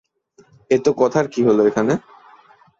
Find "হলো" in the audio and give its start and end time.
1.47-1.61